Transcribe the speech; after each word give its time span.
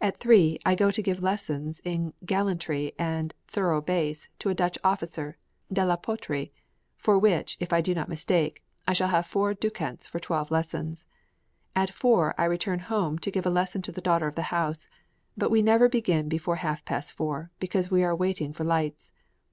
At 0.00 0.20
three, 0.20 0.60
I 0.64 0.76
go 0.76 0.92
to 0.92 1.02
give 1.02 1.20
lessons 1.20 1.80
in 1.82 2.12
gallantry 2.24 2.92
and 2.96 3.34
thorough 3.48 3.80
bass 3.80 4.28
to 4.38 4.50
a 4.50 4.54
Dutch 4.54 4.78
{SCHWEITZER'S 4.84 5.10
"ROSAMUNDE."} 5.34 5.34
(401) 5.34 5.34
officer 5.34 5.36
(De 5.72 5.84
la 5.84 5.96
Potrie), 5.96 6.52
for 6.96 7.18
which, 7.18 7.56
if 7.58 7.72
I 7.72 7.80
do 7.80 7.92
not 7.92 8.08
mistake, 8.08 8.62
I 8.86 8.92
shall 8.92 9.08
have 9.08 9.26
four 9.26 9.54
ducats 9.54 10.06
for 10.06 10.20
twelve 10.20 10.52
lessons. 10.52 11.06
At 11.74 11.90
four 11.92 12.36
I 12.40 12.44
return 12.44 12.78
home 12.78 13.18
to 13.18 13.32
give 13.32 13.46
a 13.46 13.50
lesson 13.50 13.82
to 13.82 13.90
the 13.90 14.00
daughter 14.00 14.28
of 14.28 14.36
the 14.36 14.42
house: 14.54 14.86
but 15.36 15.50
we 15.50 15.60
never 15.60 15.88
begin 15.88 16.28
before 16.28 16.54
half 16.62 16.84
past 16.84 17.14
four, 17.14 17.50
because 17.58 17.90
we 17.90 18.04
are 18.04 18.14
waiting 18.14 18.52
for 18.52 18.62
lights. 18.62 19.10